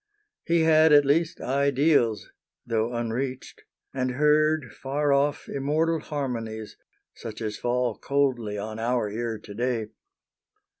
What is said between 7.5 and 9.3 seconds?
fall coldly on our